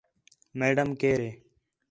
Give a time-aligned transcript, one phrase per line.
[0.59, 1.31] میڈم کیئر ہے